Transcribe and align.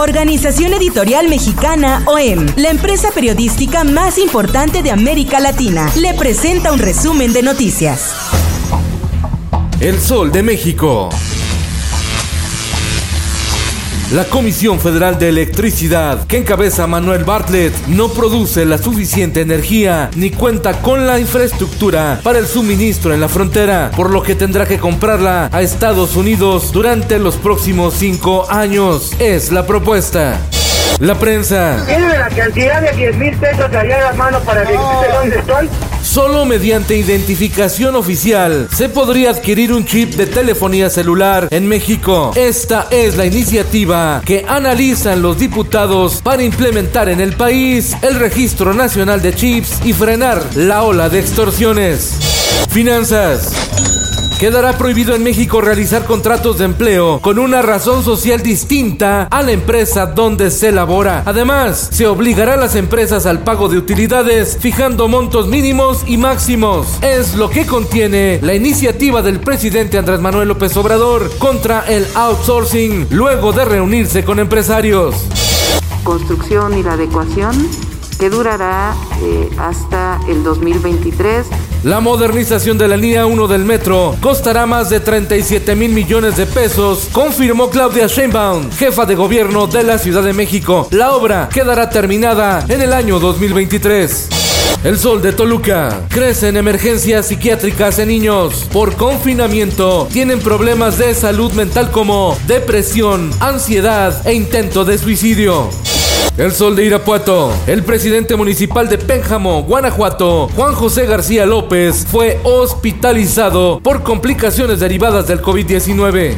Organización 0.00 0.72
Editorial 0.72 1.28
Mexicana 1.28 2.02
OEM, 2.06 2.46
la 2.56 2.70
empresa 2.70 3.10
periodística 3.10 3.84
más 3.84 4.16
importante 4.16 4.82
de 4.82 4.90
América 4.90 5.40
Latina, 5.40 5.90
le 5.94 6.14
presenta 6.14 6.72
un 6.72 6.78
resumen 6.78 7.34
de 7.34 7.42
noticias. 7.42 8.14
El 9.80 10.00
Sol 10.00 10.32
de 10.32 10.42
México. 10.42 11.10
La 14.12 14.24
Comisión 14.24 14.80
Federal 14.80 15.20
de 15.20 15.28
Electricidad, 15.28 16.26
que 16.26 16.38
encabeza 16.38 16.88
Manuel 16.88 17.22
Bartlett, 17.22 17.72
no 17.86 18.08
produce 18.08 18.64
la 18.64 18.76
suficiente 18.76 19.40
energía 19.40 20.10
ni 20.16 20.32
cuenta 20.32 20.82
con 20.82 21.06
la 21.06 21.20
infraestructura 21.20 22.18
para 22.24 22.40
el 22.40 22.48
suministro 22.48 23.14
en 23.14 23.20
la 23.20 23.28
frontera, 23.28 23.92
por 23.94 24.10
lo 24.10 24.24
que 24.24 24.34
tendrá 24.34 24.66
que 24.66 24.80
comprarla 24.80 25.48
a 25.52 25.62
Estados 25.62 26.16
Unidos 26.16 26.72
durante 26.72 27.20
los 27.20 27.36
próximos 27.36 27.94
cinco 27.94 28.50
años. 28.50 29.12
Es 29.20 29.52
la 29.52 29.64
propuesta. 29.64 30.40
La 30.98 31.14
prensa. 31.14 31.84
¿Tiene 31.86 32.08
la 32.18 32.28
cantidad 32.30 32.82
de 32.82 32.90
10 32.90 33.16
mil 33.16 33.36
pesos 33.36 33.72
allá 33.72 33.96
en 33.96 34.04
la 34.04 34.12
mano 34.14 34.40
para 34.40 34.66
sepa 34.66 35.06
dónde 35.20 35.38
estoy? 35.38 35.68
Solo 36.10 36.44
mediante 36.44 36.96
identificación 36.96 37.94
oficial 37.94 38.68
se 38.72 38.88
podría 38.88 39.30
adquirir 39.30 39.72
un 39.72 39.84
chip 39.84 40.14
de 40.14 40.26
telefonía 40.26 40.90
celular 40.90 41.46
en 41.52 41.68
México. 41.68 42.32
Esta 42.34 42.88
es 42.90 43.16
la 43.16 43.26
iniciativa 43.26 44.20
que 44.24 44.44
analizan 44.48 45.22
los 45.22 45.38
diputados 45.38 46.20
para 46.20 46.42
implementar 46.42 47.08
en 47.08 47.20
el 47.20 47.34
país 47.34 47.96
el 48.02 48.16
registro 48.16 48.74
nacional 48.74 49.22
de 49.22 49.36
chips 49.36 49.82
y 49.84 49.92
frenar 49.92 50.44
la 50.56 50.82
ola 50.82 51.08
de 51.08 51.20
extorsiones. 51.20 52.18
Finanzas. 52.70 53.99
Quedará 54.40 54.78
prohibido 54.78 55.14
en 55.14 55.22
México 55.22 55.60
realizar 55.60 56.06
contratos 56.06 56.56
de 56.56 56.64
empleo 56.64 57.20
con 57.20 57.38
una 57.38 57.60
razón 57.60 58.02
social 58.02 58.42
distinta 58.42 59.24
a 59.24 59.42
la 59.42 59.52
empresa 59.52 60.06
donde 60.06 60.50
se 60.50 60.68
elabora. 60.68 61.22
Además, 61.26 61.90
se 61.92 62.06
obligará 62.06 62.54
a 62.54 62.56
las 62.56 62.74
empresas 62.74 63.26
al 63.26 63.40
pago 63.40 63.68
de 63.68 63.76
utilidades 63.76 64.56
fijando 64.58 65.08
montos 65.08 65.46
mínimos 65.46 66.04
y 66.06 66.16
máximos. 66.16 66.86
Es 67.02 67.34
lo 67.34 67.50
que 67.50 67.66
contiene 67.66 68.40
la 68.40 68.54
iniciativa 68.54 69.20
del 69.20 69.40
presidente 69.40 69.98
Andrés 69.98 70.20
Manuel 70.20 70.48
López 70.48 70.74
Obrador 70.78 71.30
contra 71.36 71.84
el 71.86 72.06
outsourcing 72.14 73.08
luego 73.10 73.52
de 73.52 73.66
reunirse 73.66 74.24
con 74.24 74.38
empresarios. 74.38 75.16
Construcción 76.02 76.78
y 76.78 76.82
la 76.82 76.94
adecuación 76.94 77.68
que 78.20 78.28
durará 78.28 78.94
eh, 79.22 79.48
hasta 79.58 80.20
el 80.28 80.44
2023. 80.44 81.46
La 81.84 82.00
modernización 82.00 82.76
de 82.76 82.86
la 82.86 82.98
línea 82.98 83.24
1 83.24 83.48
del 83.48 83.64
metro 83.64 84.14
costará 84.20 84.66
más 84.66 84.90
de 84.90 85.00
37 85.00 85.74
mil 85.74 85.92
millones 85.92 86.36
de 86.36 86.44
pesos, 86.44 87.08
confirmó 87.10 87.70
Claudia 87.70 88.06
Sheinbaum, 88.06 88.70
jefa 88.72 89.06
de 89.06 89.14
gobierno 89.14 89.66
de 89.66 89.84
la 89.84 89.96
Ciudad 89.96 90.22
de 90.22 90.34
México. 90.34 90.86
La 90.90 91.12
obra 91.12 91.48
quedará 91.48 91.88
terminada 91.88 92.62
en 92.68 92.82
el 92.82 92.92
año 92.92 93.18
2023. 93.18 94.28
El 94.84 94.98
sol 94.98 95.22
de 95.22 95.32
Toluca. 95.32 96.06
Crecen 96.10 96.58
emergencias 96.58 97.26
psiquiátricas 97.26 97.98
en 97.98 98.08
niños. 98.08 98.66
Por 98.70 98.96
confinamiento 98.96 100.08
tienen 100.12 100.40
problemas 100.40 100.98
de 100.98 101.14
salud 101.14 101.52
mental 101.52 101.90
como 101.90 102.36
depresión, 102.46 103.30
ansiedad 103.40 104.26
e 104.26 104.34
intento 104.34 104.84
de 104.84 104.98
suicidio. 104.98 105.70
El 106.36 106.52
Sol 106.52 106.74
de 106.74 106.86
Irapuato. 106.86 107.52
El 107.66 107.82
presidente 107.84 108.34
municipal 108.36 108.88
de 108.88 108.98
Pénjamo, 108.98 109.62
Guanajuato, 109.64 110.48
Juan 110.56 110.74
José 110.74 111.06
García 111.06 111.44
López, 111.44 112.06
fue 112.10 112.40
hospitalizado 112.44 113.80
por 113.82 114.02
complicaciones 114.02 114.80
derivadas 114.80 115.26
del 115.26 115.42
COVID-19. 115.42 116.36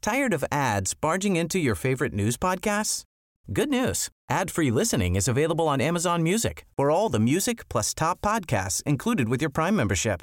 Tired 0.02 0.34
of 0.34 0.44
ads 0.50 0.94
barging 0.94 1.36
into 1.36 1.58
your 1.58 1.74
favorite 1.74 2.12
news 2.14 2.36
podcasts? 2.36 3.04
Good 3.52 3.70
news. 3.70 4.10
Ad-free 4.30 4.70
listening 4.70 5.16
is 5.16 5.26
available 5.26 5.66
on 5.68 5.80
Amazon 5.80 6.22
Music 6.22 6.66
for 6.76 6.90
all 6.90 7.10
the 7.10 7.18
music 7.18 7.68
plus 7.68 7.92
top 7.94 8.20
podcasts 8.20 8.82
included 8.84 9.28
with 9.28 9.42
your 9.42 9.50
Prime 9.50 9.74
membership. 9.76 10.22